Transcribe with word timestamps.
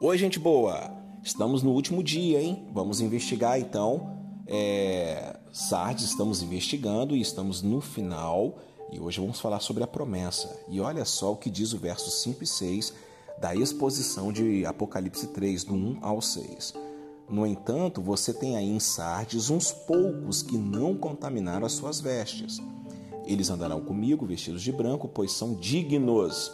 Oi, 0.00 0.16
gente 0.16 0.38
boa! 0.38 0.92
Estamos 1.24 1.60
no 1.64 1.72
último 1.72 2.04
dia, 2.04 2.40
hein? 2.40 2.68
Vamos 2.72 3.00
investigar 3.00 3.58
então. 3.58 4.16
É... 4.46 5.36
Sardes, 5.50 6.04
estamos 6.04 6.40
investigando 6.40 7.16
e 7.16 7.20
estamos 7.20 7.62
no 7.62 7.80
final. 7.80 8.60
E 8.92 9.00
hoje 9.00 9.20
vamos 9.20 9.40
falar 9.40 9.58
sobre 9.58 9.82
a 9.82 9.88
promessa. 9.88 10.56
E 10.68 10.80
olha 10.80 11.04
só 11.04 11.32
o 11.32 11.36
que 11.36 11.50
diz 11.50 11.72
o 11.72 11.78
verso 11.78 12.12
5 12.12 12.44
e 12.44 12.46
6 12.46 12.94
da 13.40 13.56
exposição 13.56 14.32
de 14.32 14.64
Apocalipse 14.64 15.26
3, 15.26 15.64
do 15.64 15.74
1 15.74 15.98
ao 16.00 16.22
6. 16.22 16.74
No 17.28 17.44
entanto, 17.44 18.00
você 18.00 18.32
tem 18.32 18.56
aí 18.56 18.70
em 18.70 18.78
Sardes 18.78 19.50
uns 19.50 19.72
poucos 19.72 20.44
que 20.44 20.56
não 20.56 20.96
contaminaram 20.96 21.66
as 21.66 21.72
suas 21.72 22.00
vestes. 22.00 22.58
Eles 23.26 23.50
andarão 23.50 23.80
comigo 23.80 24.24
vestidos 24.24 24.62
de 24.62 24.70
branco, 24.70 25.08
pois 25.08 25.32
são 25.32 25.54
dignos. 25.54 26.52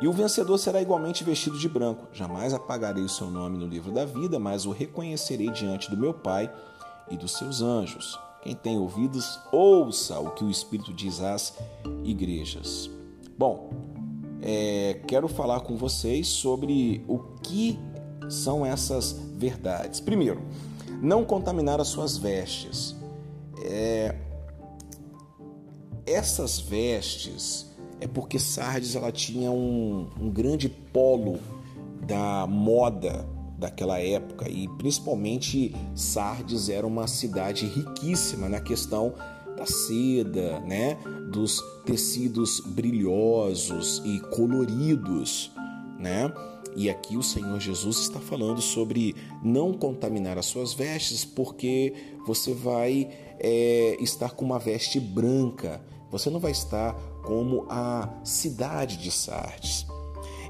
E 0.00 0.06
o 0.06 0.12
vencedor 0.12 0.58
será 0.58 0.80
igualmente 0.80 1.24
vestido 1.24 1.58
de 1.58 1.68
branco. 1.68 2.06
Jamais 2.12 2.54
apagarei 2.54 3.02
o 3.02 3.08
seu 3.08 3.30
nome 3.30 3.58
no 3.58 3.66
livro 3.66 3.90
da 3.90 4.04
vida, 4.04 4.38
mas 4.38 4.64
o 4.64 4.70
reconhecerei 4.70 5.50
diante 5.50 5.90
do 5.90 5.96
meu 5.96 6.14
Pai 6.14 6.52
e 7.10 7.16
dos 7.16 7.32
seus 7.32 7.62
anjos. 7.62 8.18
Quem 8.42 8.54
tem 8.54 8.78
ouvidos, 8.78 9.40
ouça 9.50 10.20
o 10.20 10.30
que 10.30 10.44
o 10.44 10.50
Espírito 10.50 10.92
diz 10.92 11.20
às 11.20 11.52
igrejas. 12.04 12.88
Bom, 13.36 13.70
é, 14.40 15.00
quero 15.06 15.26
falar 15.26 15.60
com 15.60 15.76
vocês 15.76 16.28
sobre 16.28 17.04
o 17.08 17.18
que 17.42 17.78
são 18.28 18.64
essas 18.64 19.12
verdades. 19.36 19.98
Primeiro, 19.98 20.40
não 21.02 21.24
contaminar 21.24 21.80
as 21.80 21.88
suas 21.88 22.16
vestes. 22.16 22.94
É, 23.64 24.14
essas 26.06 26.60
vestes 26.60 27.67
é 28.00 28.06
porque 28.06 28.38
Sardes 28.38 28.94
ela 28.94 29.10
tinha 29.10 29.50
um, 29.50 30.08
um 30.20 30.30
grande 30.30 30.68
polo 30.68 31.38
da 32.06 32.46
moda 32.46 33.26
daquela 33.58 33.98
época. 33.98 34.48
E 34.48 34.68
principalmente 34.78 35.74
Sardes 35.94 36.68
era 36.68 36.86
uma 36.86 37.06
cidade 37.06 37.66
riquíssima 37.66 38.48
na 38.48 38.60
questão 38.60 39.14
da 39.56 39.66
seda, 39.66 40.60
né, 40.60 40.96
dos 41.32 41.60
tecidos 41.84 42.60
brilhosos 42.60 44.00
e 44.04 44.20
coloridos, 44.36 45.50
né? 45.98 46.32
E 46.76 46.88
aqui 46.88 47.16
o 47.16 47.22
Senhor 47.24 47.58
Jesus 47.58 47.98
está 47.98 48.20
falando 48.20 48.60
sobre 48.62 49.16
não 49.42 49.72
contaminar 49.72 50.38
as 50.38 50.46
suas 50.46 50.72
vestes, 50.72 51.24
porque 51.24 51.92
você 52.24 52.54
vai 52.54 53.10
é, 53.40 53.96
estar 54.00 54.30
com 54.30 54.44
uma 54.44 54.60
veste 54.60 55.00
branca, 55.00 55.80
você 56.08 56.30
não 56.30 56.38
vai 56.38 56.52
estar 56.52 56.96
como 57.28 57.66
a 57.68 58.08
cidade 58.24 58.96
de 58.96 59.10
Sardes. 59.10 59.86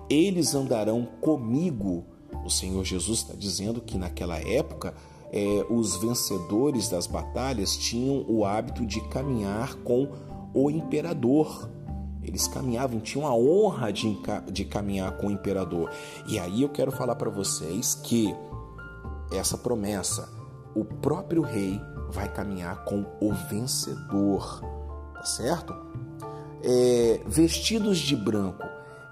Eles 0.09 0.55
andarão 0.55 1.05
comigo. 1.21 2.07
O 2.47 2.49
Senhor 2.49 2.85
Jesus 2.85 3.19
está 3.19 3.35
dizendo 3.35 3.81
que 3.81 3.99
naquela 3.99 4.39
época 4.39 4.95
é, 5.33 5.67
os 5.69 5.97
vencedores 5.97 6.89
das 6.89 7.09
batalhas 7.09 7.77
tinham 7.77 8.25
o 8.29 8.45
hábito 8.45 8.87
de 8.87 9.01
caminhar 9.09 9.75
com 9.79 10.09
o 10.55 10.71
imperador. 10.71 11.69
Eles 12.23 12.47
caminhavam, 12.47 13.01
tinham 13.01 13.27
a 13.27 13.35
honra 13.35 13.93
de, 13.93 14.17
de 14.53 14.65
caminhar 14.65 15.17
com 15.17 15.27
o 15.27 15.31
imperador. 15.33 15.91
E 16.29 16.39
aí 16.39 16.63
eu 16.63 16.69
quero 16.69 16.93
falar 16.93 17.17
para 17.17 17.29
vocês 17.29 17.97
que 17.97 18.33
essa 19.33 19.59
promessa, 19.59 20.29
o 20.77 20.85
próprio 20.85 21.43
rei 21.43 21.81
vai 22.11 22.33
caminhar 22.33 22.85
com 22.85 23.05
o 23.21 23.33
vencedor, 23.51 24.61
tá 25.15 25.25
certo? 25.25 25.75
É, 26.63 27.21
vestidos 27.27 27.99
de 27.99 28.17
branco. 28.17 28.65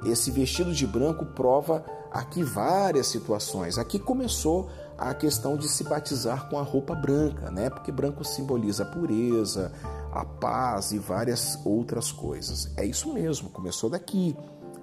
Esse 0.04 0.30
vestido 0.30 0.72
de 0.72 0.86
branco 0.86 1.24
prova 1.24 1.84
aqui 2.10 2.42
várias 2.42 3.06
situações. 3.06 3.78
Aqui 3.78 3.98
começou 3.98 4.68
a 4.98 5.12
questão 5.12 5.56
de 5.56 5.68
se 5.68 5.84
batizar 5.84 6.48
com 6.48 6.58
a 6.58 6.62
roupa 6.62 6.94
branca, 6.94 7.50
né? 7.50 7.68
Porque 7.68 7.92
branco 7.92 8.24
simboliza 8.24 8.82
a 8.82 8.86
pureza, 8.86 9.72
a 10.12 10.24
paz 10.24 10.92
e 10.92 10.98
várias 10.98 11.58
outras 11.64 12.10
coisas. 12.10 12.70
É 12.76 12.84
isso 12.84 13.12
mesmo, 13.12 13.50
começou 13.50 13.90
daqui, 13.90 14.36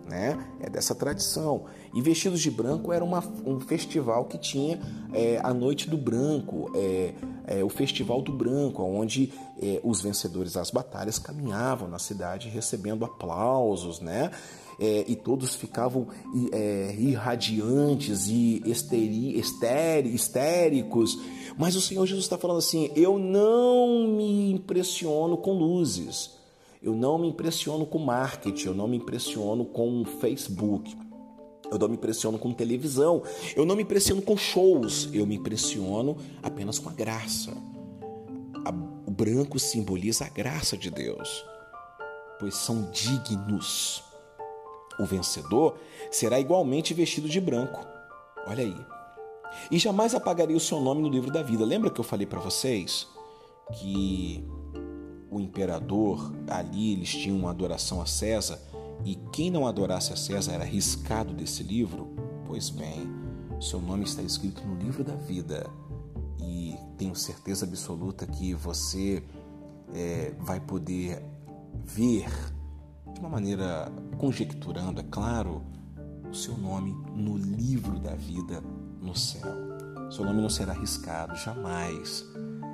né? 0.07 0.37
É 0.59 0.69
dessa 0.69 0.93
tradição. 0.93 1.65
E 1.93 2.01
Vestidos 2.01 2.41
de 2.41 2.49
Branco 2.49 2.91
era 2.91 3.03
uma, 3.03 3.23
um 3.45 3.59
festival 3.59 4.25
que 4.25 4.37
tinha 4.37 4.79
é, 5.13 5.39
a 5.43 5.53
Noite 5.53 5.89
do 5.89 5.97
Branco, 5.97 6.71
é, 6.75 7.13
é, 7.45 7.63
o 7.63 7.69
Festival 7.69 8.21
do 8.21 8.31
Branco, 8.31 8.83
onde 8.83 9.31
é, 9.61 9.79
os 9.83 10.01
vencedores 10.01 10.53
das 10.53 10.71
batalhas 10.71 11.19
caminhavam 11.19 11.87
na 11.87 11.99
cidade 11.99 12.49
recebendo 12.49 13.05
aplausos, 13.05 13.99
né? 13.99 14.31
é, 14.79 15.05
e 15.07 15.15
todos 15.15 15.55
ficavam 15.55 16.07
é, 16.51 16.95
irradiantes 16.97 18.27
e 18.27 18.61
esteri, 18.65 19.37
esteri, 19.39 20.13
histéricos. 20.13 21.17
Mas 21.57 21.75
o 21.75 21.81
Senhor 21.81 22.05
Jesus 22.05 22.25
está 22.25 22.37
falando 22.37 22.57
assim: 22.57 22.91
eu 22.95 23.17
não 23.17 24.07
me 24.07 24.51
impressiono 24.51 25.37
com 25.37 25.53
luzes, 25.53 26.31
eu 26.83 26.93
não 26.93 27.17
me 27.17 27.29
impressiono 27.29 27.85
com 27.85 27.97
marketing, 27.97 28.67
eu 28.67 28.73
não 28.73 28.87
me 28.87 28.97
impressiono 28.97 29.65
com 29.65 30.03
Facebook. 30.19 30.95
Eu 31.71 31.79
não 31.79 31.87
me 31.87 31.95
impressiono 31.95 32.37
com 32.37 32.53
televisão, 32.53 33.23
eu 33.55 33.65
não 33.65 33.75
me 33.75 33.81
impressiono 33.81 34.21
com 34.21 34.37
shows, 34.37 35.09
eu 35.11 35.25
me 35.25 35.35
impressiono 35.35 36.17
apenas 36.43 36.77
com 36.77 36.89
a 36.89 36.93
graça. 36.93 37.51
o 39.07 39.11
branco 39.11 39.57
simboliza 39.57 40.25
a 40.25 40.29
graça 40.29 40.77
de 40.77 40.91
Deus, 40.91 41.43
pois 42.39 42.55
são 42.55 42.91
dignos 42.91 44.03
o 44.99 45.05
vencedor 45.05 45.75
será 46.11 46.39
igualmente 46.39 46.93
vestido 46.93 47.27
de 47.27 47.39
branco. 47.39 47.85
Olha 48.45 48.63
aí. 48.63 48.75
E 49.71 49.77
jamais 49.77 50.13
apagarei 50.13 50.55
o 50.55 50.59
seu 50.59 50.79
nome 50.79 51.01
no 51.01 51.09
livro 51.09 51.31
da 51.31 51.41
vida. 51.41 51.65
Lembra 51.65 51.89
que 51.89 51.99
eu 51.99 52.03
falei 52.03 52.25
para 52.25 52.39
vocês 52.39 53.07
que 53.79 54.45
o 55.33 55.39
imperador 55.39 56.33
ali 56.47 56.93
eles 56.93 57.09
tinham 57.09 57.37
uma 57.37 57.49
adoração 57.49 58.01
a 58.01 58.05
César 58.05 58.59
e 59.03 59.15
quem 59.31 59.49
não 59.49 59.67
adorasse 59.67 60.13
a 60.13 60.15
César 60.15 60.53
era 60.53 60.63
riscado 60.63 61.33
desse 61.33 61.63
livro? 61.63 62.13
Pois 62.45 62.69
bem, 62.69 63.07
seu 63.59 63.81
nome 63.81 64.03
está 64.03 64.21
escrito 64.21 64.65
no 64.65 64.75
livro 64.75 65.03
da 65.03 65.15
vida 65.15 65.69
e 66.39 66.75
tenho 66.97 67.15
certeza 67.15 67.65
absoluta 67.65 68.27
que 68.27 68.53
você 68.53 69.23
é, 69.93 70.33
vai 70.39 70.59
poder 70.59 71.23
ver 71.83 72.29
de 73.11 73.19
uma 73.19 73.29
maneira 73.29 73.91
conjecturando, 74.17 75.01
é 75.01 75.03
claro, 75.03 75.63
o 76.29 76.33
seu 76.33 76.57
nome 76.57 76.93
no 77.15 77.37
livro 77.37 77.99
da 77.99 78.15
vida 78.15 78.61
no 79.01 79.15
céu. 79.15 79.51
Seu 80.09 80.23
nome 80.23 80.41
não 80.41 80.49
será 80.49 80.73
arriscado, 80.73 81.35
jamais. 81.35 82.23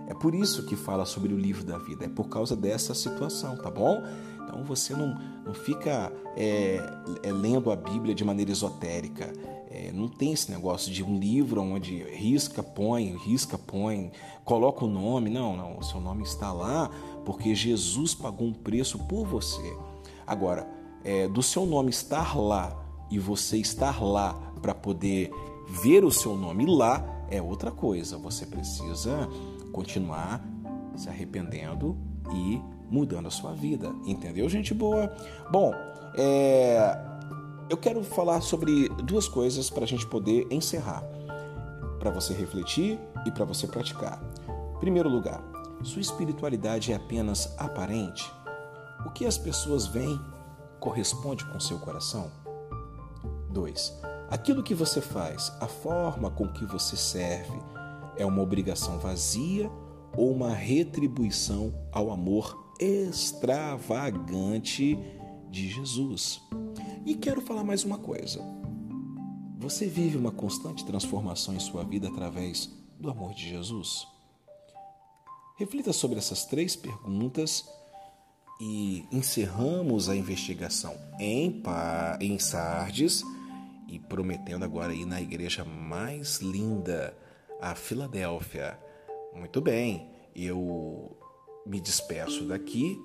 É 0.09 0.14
por 0.16 0.34
isso 0.34 0.66
que 0.66 0.75
fala 0.75 1.06
sobre 1.06 1.31
o 1.34 1.38
livro 1.38 1.64
da 1.64 1.78
vida, 1.78 2.06
é 2.06 2.09
por 2.09 2.28
causa 2.28 2.56
dessa 2.56 2.96
situação, 2.96 3.56
tá 3.56 3.70
bom? 3.70 4.03
Então 4.44 4.64
você 4.64 4.96
não, 4.96 5.16
não 5.46 5.53
fica 5.53 6.12
é, 6.36 6.81
é, 7.22 7.31
lendo 7.31 7.72
a 7.72 7.75
Bíblia 7.75 8.16
de 8.16 8.24
maneira 8.24 8.52
esotérica. 8.52 9.31
É, 9.69 9.92
não 9.92 10.08
tem 10.08 10.34
esse 10.34 10.50
negócio 10.50 10.92
de 10.92 11.03
um 11.03 11.19
livro 11.19 11.62
onde 11.62 12.02
risca, 12.06 12.64
põe, 12.64 13.16
risca, 13.18 13.56
põe, 13.56 14.12
coloca 14.44 14.84
o 14.84 14.88
nome. 14.88 15.30
Não, 15.30 15.56
não. 15.56 15.78
O 15.78 15.84
seu 15.84 16.02
nome 16.02 16.24
está 16.24 16.52
lá 16.52 16.90
porque 17.24 17.53
Jesus 17.53 18.16
pagou 18.16 18.48
um 18.48 18.53
preço 18.53 18.98
por 18.98 19.28
você. 19.28 19.78
Agora, 20.25 20.68
é, 21.03 21.28
do 21.28 21.44
seu 21.44 21.68
nome 21.68 21.92
estar 21.92 22.36
lá 22.36 22.75
e 23.12 23.19
você 23.19 23.58
estar 23.58 24.03
lá 24.03 24.34
para 24.59 24.74
poder 24.74 25.31
ver 25.69 26.03
o 26.03 26.12
seu 26.12 26.36
nome 26.36 26.66
lá 26.66 27.06
é 27.30 27.40
outra 27.40 27.69
coisa. 27.69 28.18
Você 28.18 28.48
precisa 28.48 29.30
continuar 29.72 30.44
se 30.96 31.09
arrependendo 31.09 31.97
e 32.34 32.62
mudando 32.90 33.28
a 33.28 33.31
sua 33.31 33.53
vida. 33.53 33.94
Entendeu, 34.06 34.47
gente 34.50 34.74
boa? 34.74 35.12
Bom, 35.50 35.74
é, 36.16 36.98
eu 37.69 37.77
quero 37.77 38.04
falar 38.04 38.42
sobre 38.42 38.89
duas 39.04 39.27
coisas 39.27 39.69
para 39.69 39.83
a 39.83 39.88
gente 39.88 40.06
poder 40.07 40.48
encerrar, 40.51 41.04
para 42.00 42.10
você 42.10 42.33
refletir 42.33 43.00
e 43.25 43.31
para 43.31 43.45
você 43.45 43.68
praticar. 43.68 44.21
Primeiro 44.80 45.10
lugar, 45.10 45.42
sua 45.83 46.01
espiritualidade 46.01 46.92
é 46.92 46.95
apenas 46.95 47.54
aparente? 47.57 48.30
O 49.06 49.12
que 49.12 49.25
as 49.25 49.38
pessoas 49.38 49.88
veem 49.88 50.19
corresponde 50.80 51.45
com 51.45 51.60
seu 51.60 51.80
coração? 51.80 52.31
2. 53.51 54.01
Aquilo 54.30 54.63
que 54.63 54.75
você 54.75 55.01
faz, 55.01 55.51
a 55.60 55.68
forma 55.68 56.30
com 56.30 56.48
que 56.48 56.65
você 56.65 56.95
serve, 56.95 57.60
é 58.19 58.25
uma 58.25 58.44
obrigação 58.44 59.00
vazia 59.00 59.71
ou 60.16 60.31
uma 60.31 60.54
retribuição 60.54 61.74
ao 61.92 62.12
amor 62.12 62.75
extravagante 62.80 64.95
de 65.50 65.68
Jesus? 65.69 66.39
E 67.06 67.16
quero 67.16 67.42
falar 67.42 67.63
mais 67.63 67.83
uma 67.83 67.98
coisa. 67.98 68.39
Você 69.57 69.88
vive 69.88 70.18
uma 70.18 70.31
constante 70.31 70.86
transformação 70.86 71.56
em 71.56 71.60
sua 71.60 71.83
vida 71.83 72.10
através 72.10 72.69
do 73.00 73.10
amor 73.10 73.33
de 73.33 73.50
Jesus? 73.50 74.07
Reflita 75.57 75.92
sobre 75.92 76.18
essas 76.18 76.45
três 76.45 76.75
perguntas 76.75 77.68
e 78.62 79.06
encerramos 79.12 80.10
a 80.10 80.15
investigação 80.15 80.95
em, 81.19 81.62
em 82.19 82.39
Sardes 82.39 83.24
e 83.88 84.00
prometendo 84.00 84.63
agora 84.63 84.94
ir 84.94 85.06
na 85.06 85.22
igreja 85.22 85.65
mais 85.65 86.39
linda, 86.39 87.18
a 87.62 87.76
Filadélfia. 87.76 88.80
Muito 89.34 89.62
bem, 89.62 90.10
eu 90.36 91.18
me 91.66 91.80
despeço 91.80 92.46
daqui, 92.46 92.98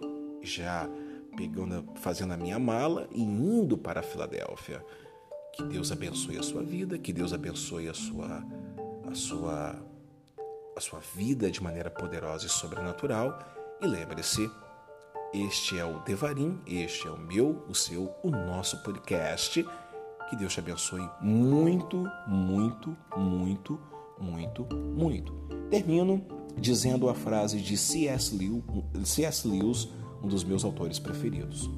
já 0.42 0.88
pegando, 1.36 1.84
fazendo 1.96 2.32
a 2.32 2.36
minha 2.36 2.58
mala 2.58 3.08
e 3.12 3.22
indo 3.22 3.76
para 3.76 4.00
a 4.00 4.02
Filadélfia. 4.02 4.84
Que 5.52 5.62
Deus 5.64 5.92
abençoe 5.92 6.38
a 6.38 6.42
sua 6.42 6.62
vida, 6.62 6.98
que 6.98 7.12
Deus 7.12 7.32
abençoe 7.32 7.88
a 7.88 7.94
sua 7.94 8.44
a 9.08 9.14
sua 9.14 9.76
a 10.76 10.80
sua 10.80 10.98
vida 11.14 11.50
de 11.50 11.62
maneira 11.62 11.90
poderosa 11.90 12.46
e 12.46 12.48
sobrenatural. 12.48 13.38
E 13.80 13.86
lembre-se, 13.86 14.50
este 15.32 15.78
é 15.78 15.84
o 15.84 16.00
Devarim, 16.00 16.60
este 16.66 17.06
é 17.06 17.10
o 17.10 17.18
meu, 17.18 17.64
o 17.68 17.74
seu, 17.74 18.12
o 18.22 18.30
nosso 18.30 18.82
podcast. 18.82 19.64
Que 20.28 20.36
Deus 20.36 20.52
te 20.52 20.60
abençoe 20.60 21.08
muito, 21.20 22.04
muito, 22.26 22.96
muito, 23.16 23.80
muito, 24.20 24.66
muito. 24.74 25.32
Termino 25.70 26.22
dizendo 26.58 27.08
a 27.08 27.14
frase 27.14 27.60
de 27.60 27.76
C.S. 27.76 28.34
Lewis, 28.36 29.88
um 30.22 30.28
dos 30.28 30.44
meus 30.44 30.64
autores 30.64 30.98
preferidos. 30.98 31.70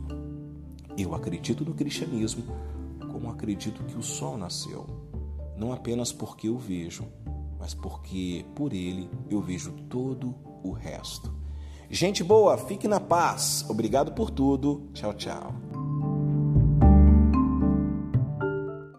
Eu 0.97 1.15
acredito 1.15 1.65
no 1.65 1.75
cristianismo 1.75 2.45
como 3.11 3.31
acredito 3.31 3.83
que 3.85 3.97
o 3.97 4.03
sol 4.03 4.37
nasceu, 4.37 4.87
não 5.57 5.73
apenas 5.73 6.13
porque 6.13 6.49
eu 6.49 6.59
vejo, 6.59 7.07
mas 7.59 7.75
porque 7.75 8.45
por 8.55 8.73
ele 8.73 9.09
eu 9.31 9.41
vejo 9.41 9.73
todo 9.89 10.35
o 10.63 10.73
resto. 10.73 11.35
Gente 11.89 12.25
boa, 12.25 12.59
fique 12.59 12.89
na 12.89 12.99
paz. 12.99 13.65
Obrigado 13.69 14.13
por 14.13 14.31
tudo. 14.31 14.89
Tchau, 14.93 15.15
tchau. 15.15 15.55